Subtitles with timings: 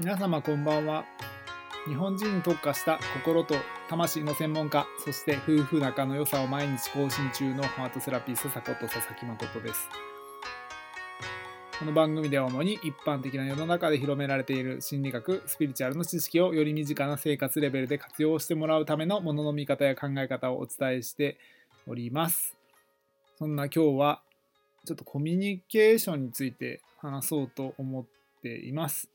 [0.00, 1.04] 皆様こんばんは。
[1.86, 3.54] 日本人に特化した心と
[3.90, 9.90] 魂の専門家そして夫婦仲の良さを毎日更新中のハートセラピスト佐こと佐々木誠です。
[11.78, 21.36] この番組では主に一般的な世の中で広められている心理学スピリチュアルの知識をより身近な生活レベルで活用してもらうためのものの見方や考え方をお伝えして
[21.86, 22.56] おります。
[23.36, 24.22] そんな今日は
[24.86, 28.04] ちょっとコミュニケーションについて話そうと思っ
[28.40, 29.10] ています。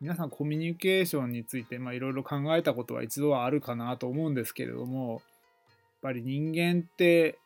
[0.00, 5.20] 皆さんコミュニケーションについていろいろ考えたことは一度はあるかなと思うんですけれどもやっ
[6.00, 7.38] ぱり人間って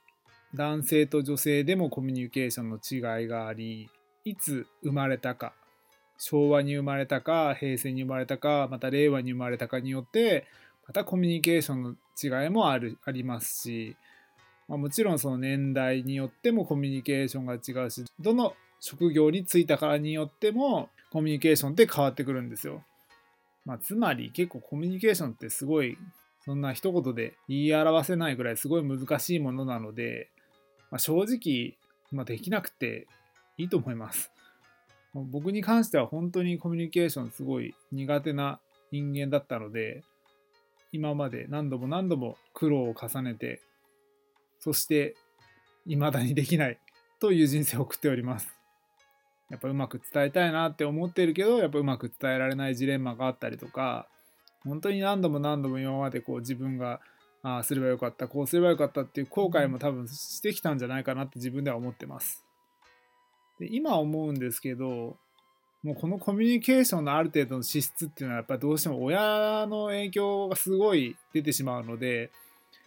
[0.54, 3.90] 男性と女性でもコミュニケーションの違いがあり
[4.24, 5.52] いつ生まれたか
[6.16, 10.46] 昭和に生まれたか平成に生まれたかまた令和に生まれたかによって
[10.86, 13.96] またコミュニケーションの違いもあるありますし、
[14.68, 22.84] まあ、もちろんその年代によってもコミュニケーションが違うしどの職業に就いたからによってもコミュニケーションって変わってくるんですよ。
[23.64, 25.96] まあ、つまり結構コミュニケーションってすごい
[26.44, 30.28] そんな一言で言い表せないぐらいすごい難しいものなので、
[30.90, 31.78] まあ、正直、
[32.12, 33.06] まあ、できなくて
[33.56, 34.30] いいと思います。
[35.14, 40.02] 僕に関しては本当にコミュニケーションすごい苦手な人間だったので
[40.92, 43.62] 今まで何度も何度も苦労を重ねて
[44.58, 45.14] そして
[45.86, 46.78] 未だにできない
[47.18, 48.53] という人生を送っております。
[49.50, 54.08] やっぱうまく伝えたいなって思ってるけどやっぱうまく伝えられないジレンマがあったりとか
[54.64, 57.00] 本当に何度も何度も今までこう自分が
[57.42, 62.42] ああすればよかったこうすればよかったっていう後悔も多分してきたんじゃないかなって自分では思ってます。
[63.60, 65.18] で今思うんですけど
[65.82, 72.30] もうこのコミュニケーションのある程度の資質っていうのはやっぱどうしても親の影響がすごい出てしまうので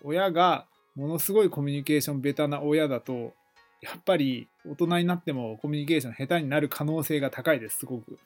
[0.04, 3.34] 親がものすごいコミュニケーションベタな親だと
[3.82, 8.18] やっぱり大人になってもコミュニケーション下手になる可能性が高いです、すごく。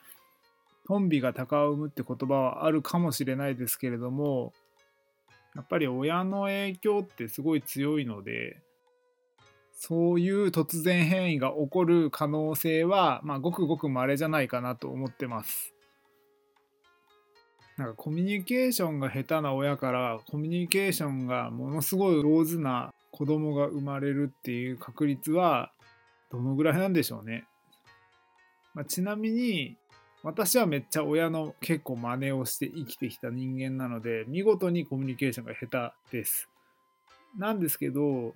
[0.87, 4.53] トンビが鷹を生むって言葉はあるかもしれないですけれども、
[5.55, 8.57] やっぱり親の影響ってすごい強いので、
[9.73, 15.73] そういう突然変異が起こる可能性は、まあ、ごくごく稀じゃないかなと思ってます。
[17.77, 25.71] なんかコミュニケーションが下手な親からコミュニケーションがものすごい上手な子供が生まれるっていう確率は
[26.31, 27.45] どのぐらいなんでしょうね。
[28.73, 29.77] まあ、ちなみに
[30.23, 36.47] 私はめっちゃ親の結構真似をして生きてきた人間なので見事にコミュニケーションが下手です。
[37.37, 38.33] なんですけど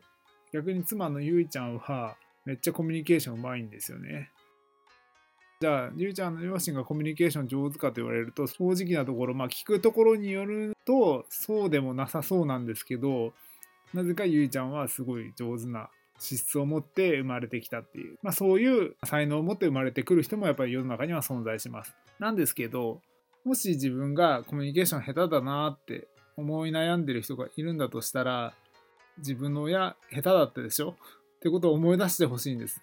[0.52, 4.32] 逆に妻のゆいちゃんはめっちゃコミュニケーションうまいんですよね。
[5.62, 13.34] じゃあゆいちゃんの両親がコミュニケーション上手かと言われると正直なところまあ聞くところによるとそうでもなさそうなんですけど
[13.94, 21.96] なぜかゆいちゃんはすごい上手な資質を持って生まれてきたっていう、まあ、そういう才能を持って生まれてくる人もやっぱり世の中には存在します。
[22.20, 23.02] なんですけど
[23.44, 28.54] もし自分がコミュニケーション下手だなって思い悩んでる人がいるんだとしたら
[29.18, 30.92] 自分の親下手だったでしょ？
[30.92, 32.82] ってことを思い出してほしいんです。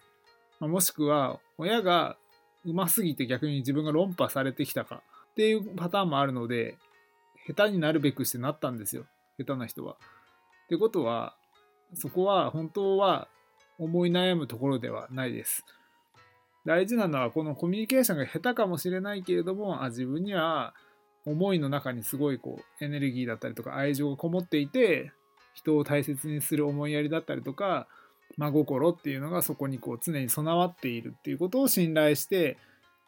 [0.60, 2.16] まあ、もしくは親が
[2.64, 6.76] うますぎて逆に自分が論破されてきたかっていうパターンもあるので
[7.48, 9.04] 下手になるべくしてなったんですよ
[9.38, 9.94] 下手な人は。
[9.94, 9.96] っ
[10.68, 11.34] てことは、
[11.94, 13.28] そこは本当は
[13.78, 15.64] 思い悩むところではないです。
[16.64, 20.74] 大事なのはこのコミュニケーションが下手かもしれないけれどもあ自分には
[21.26, 25.12] 思いの中にすごいこうエネルギーだったりとか愛情がこもっていて
[25.54, 27.88] 人を大切にする思いやりだったりとか
[28.36, 32.56] 真心っていうのがそこにこう常に備わっているっていうことを信頼して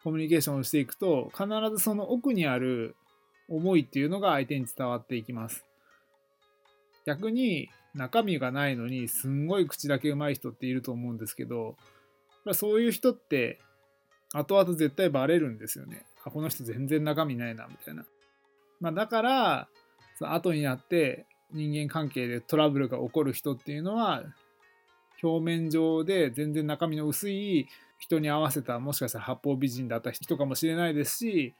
[0.02, 2.96] コミュニケーションをしていくと必ずその奥にある
[3.48, 5.64] 思いっていうのが相手に伝わっていきます。
[7.06, 11.76] 逆に中身がないのにすんごい口だけ上手い人っていると思うんですけど
[12.52, 13.60] そういう人って
[14.32, 16.04] 後々絶対バレるんですよね。
[16.24, 18.04] あこの人全然中身ないなみたいな。
[18.80, 19.68] まあ、だから
[20.18, 24.24] その後になって人間関係でトラブルが起こる人っていうのは
[25.22, 27.68] 表面上で全然中身の薄い
[27.98, 31.54] 人に合わせたもしかしたら八方美人だった人かもしれないですし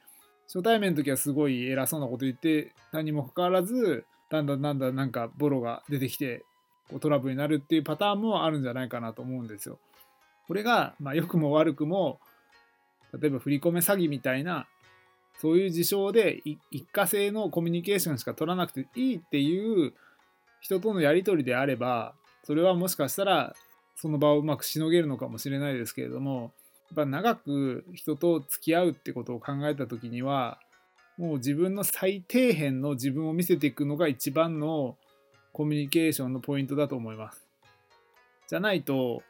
[0.47, 4.05] 初対面の時はすごい偉そうなこと言って何もかかわらず
[4.35, 6.43] だんだんだんだんなんかボロが出てきて
[6.89, 9.79] こうトラブルになるっていうパターンもあるんじゃないかなと思うんですよ。
[10.47, 12.19] これが、まあ、良くも悪くも
[13.19, 14.67] 例えば振り込め詐欺みたいな
[15.39, 16.41] そういう事象で
[16.71, 19.93] 一過性のコミュニケーションしか取らなくていいっていう
[20.61, 23.53] 人とのやり取りであればそれはもしかしたら
[23.95, 26.53] その場をうまくしのげるのかもしれないですけれども
[26.89, 30.59] やっぱ長く人と付き合うってことを考えた時には
[31.17, 34.97] もう自分の最底辺の自分を見せていくのが一番の
[35.53, 37.47] コミュニケーションのポイントだと思います。
[38.47, 39.23] じゃないと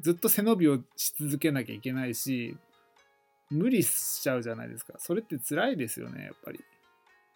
[0.00, 2.56] ずっと背伸びをし続けなきゃいけないし
[3.50, 4.94] 無理しちゃうじゃないですか。
[4.98, 6.60] それって辛いですよね、やっぱり。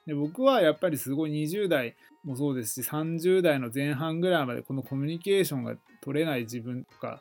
[0.06, 1.94] で僕はやっぱりすごい20代
[2.24, 7.20] もそうですし30代の前半ぐらいまでこのコミュニケーションが取れない自分とか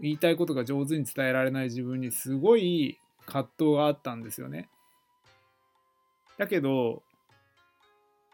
[0.00, 4.68] 言いたいことが上手に伝えられない自分にすごい葛藤があったんですよね。
[6.40, 7.02] だけど、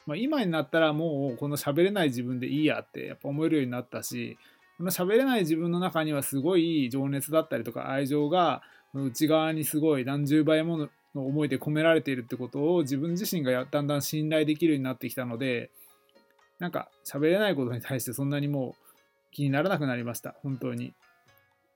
[0.06, 4.38] まあ、今になったらもうこの喋れない自分でいいやってやっぱ思えるようになったし
[4.78, 8.62] この喋れない自分の中にはすごい情熱だったりとか愛情が
[8.94, 15.72] 内側にすごい何十倍もの思いで込められているってことを自分自身がだんだん信頼できるようになってきたので
[16.60, 20.94] なんか喋れないことに対してそんなにもう気にならなくなりました本当に。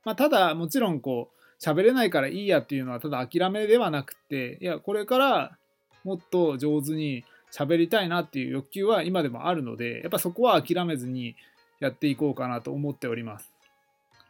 [0.04, 5.58] まあ、ただもちろんこう喋れないからいいやっていうのはただ諦めではなくていやこれから
[6.04, 11.36] もっと上手に喋りたいなっていう欲求は今でもあるのでやっぱそこは諦めずに
[11.80, 13.50] やっていこうかなと思っております。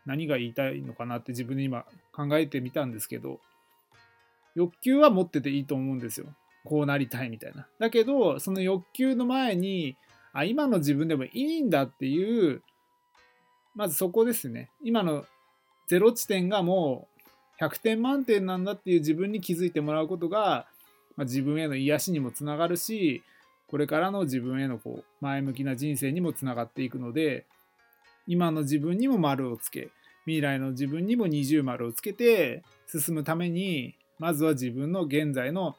[0.07, 3.39] 何が言いたいのかなって自分で今考えてみたんですけど
[4.55, 6.27] 欲求は持ってていいと思うんですよ。
[6.65, 7.67] こうなりたいみたいな。
[7.79, 9.97] だけどその欲求の前に
[10.33, 12.63] あ今の自分でもいいんだっていう
[13.75, 14.71] まずそこですね。
[14.83, 15.25] 今の
[15.89, 17.09] 0地点がも
[17.61, 20.67] う100点満点なんだっていう自分に気づいてもらうことが、
[21.17, 23.23] まあ、自分への癒しにもつながるし
[23.67, 27.47] これからの自分へのこう前向きな人生にもつながっていくので
[28.27, 29.91] 今の自分にも丸をつけ
[30.25, 35.77] 未来の自分にも二重丸をつけて進むためにまずは自分の現在の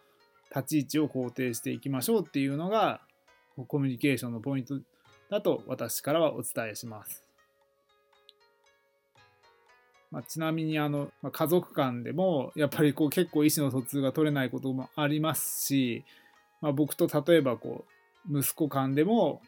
[0.54, 3.01] 立ち位置を肯定していきましょうっていうのが
[3.68, 4.80] コミュニケーションのポイント
[5.30, 7.31] だと私からはお伝えします。
[10.12, 16.04] まあ、ちなみにあの、まあ、家族間でもやっぱりこう結構意思の疎通が取れないこともありますし、
[16.60, 17.86] まあ、僕と例えばこ
[18.30, 19.42] う息子間でも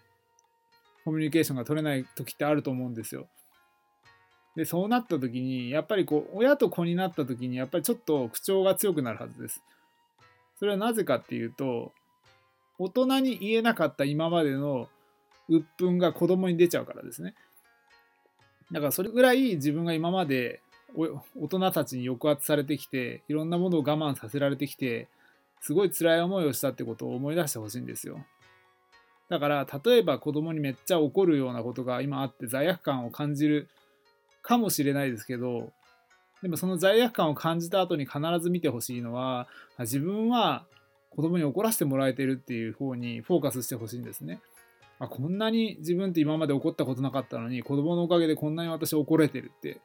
[1.03, 3.27] コミュニケーションが取れない時ってあると思うんですよ。
[4.55, 9.61] でそうなった時にやっぱりこう親と子になった時にやっぱりちょっと口調が強くなるはずです。
[10.59, 11.91] それはなぜかっていうと
[12.77, 14.87] 大人に言えなかった今までの
[15.49, 17.33] 鬱憤が子供に出ちゃうからですね。
[18.71, 20.61] だからそれぐらい自分が今まで
[20.95, 25.07] 大人たちに抑圧されてきていろんなものを我慢させられてきて
[25.61, 28.25] すごい辛い思いをしたってことを思い出してほしいんですよ。
[29.29, 33.69] だから例えば子供にめっちゃ怒るようなことが今あって罪悪感を感じる
[34.41, 35.71] かもしれないですけど
[36.43, 39.47] でもその罪悪感を感じた後に必ず見てほしいのは
[39.79, 40.65] 自分は
[41.09, 44.39] 子供に怒らせてもらえてるっていう方にフォーカスしてほしいんですね。
[44.99, 49.79] あこんなに自分って今まで怒ったことなかったのに子供のおかげでこんなに私怒れてるって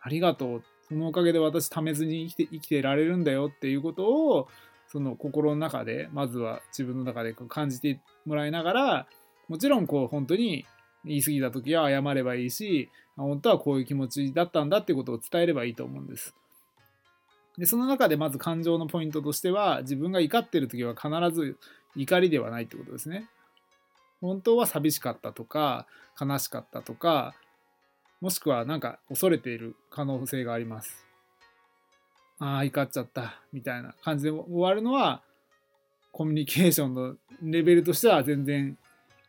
[0.00, 4.48] ありがとうそのおかげで私ためずに生きて生きてられるんだよっていうことを
[4.86, 9.06] その心の中でまずは自分の中で感じてもらいながら
[9.48, 10.64] もちろんこう本当に
[11.04, 16.34] 言い過ぎた時は謝ればいいし本当はこういう気持ちだったんだってことを伝えればいいと思うんです。
[17.58, 21.58] でその中でまず感情のポイントとしては自分が怒ってる時は必ず
[21.96, 23.28] 怒りではないってことですね。
[24.20, 25.86] 本当は寂しかったとか
[26.20, 27.34] 悲しかったとか
[28.20, 31.06] もしくはなんか恐れている可能性があります。
[32.40, 35.22] ああ怒っちゃったみたいな感じで終わるのは
[36.12, 38.78] コミュニケーションのレベルとしては全然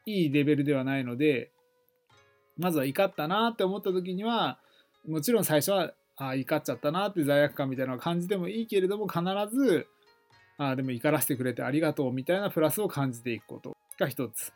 [0.05, 1.51] いいレベルではないので
[2.57, 4.59] まずは怒ったなって思った時には
[5.07, 9.23] もちろん最初はああ怒っちゃったなって罪悪感みたいなのを感じてもいいけれども必
[9.55, 9.87] ず
[10.57, 14.51] ああでも怒らせてくれてありがとうみたいなプラスを感じていくことが一つ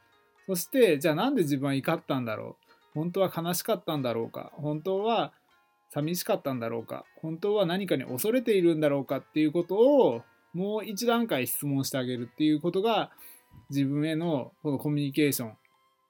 [0.48, 2.58] そしてじゃあなんで自分は怒ったんだろ
[2.96, 3.00] う？
[3.00, 4.52] 本当は悲しかったんだろうか？
[4.56, 5.34] 本当は
[5.90, 7.06] 寂しかったんだろうか？
[7.22, 9.18] 本当は何かに恐れているんだろうか？
[9.18, 10.22] っていうことを
[10.54, 13.12] もう一段階質問してあげるっていうことが
[13.70, 15.54] 自分へのこのコミュニケーション。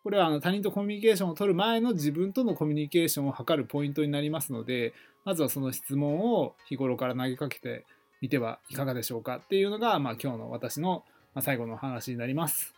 [0.04, 7.86] これはあの他人とコミュニケーションを取る前の自分とのコミュニケーションを図るポイントになりますのでまずはその質問を日頃から投げかけて
[8.20, 9.38] みてはいかがでしょうか？
[9.38, 11.06] っていうのが、まあ、今日の私の
[11.40, 12.76] 最後の話になります。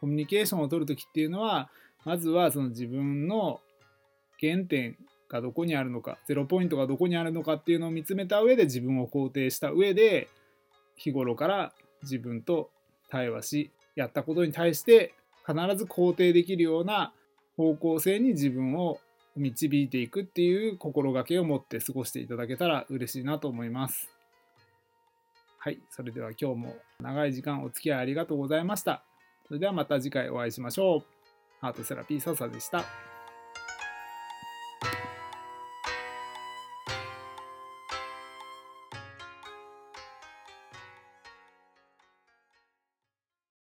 [0.00, 1.70] コミュニケーションを取るときっていうのは、
[2.04, 3.60] まずはその自分の
[4.40, 4.96] 原点
[5.28, 10.28] がどこにあるのか、ゼロポイントがどこにあるのかっていうのを見つめた上で自分を肯定した上で、
[10.96, 11.72] 日頃から
[12.02, 12.70] 自分と
[13.08, 15.14] 対話し、やったことに対して
[15.46, 17.12] 必ず肯定できるような
[17.56, 19.00] 方向性に自分を
[19.36, 24.10] 導いていくっていう心がけを持って過ごしていただけたら嬉しいなと思います。
[25.58, 29.02] はい、それでは今日も長い時間お付き合いありがとうございました。
[29.46, 31.02] それではまた次回お会いしましょう。
[31.60, 33.05] ハートセラピー笹でした。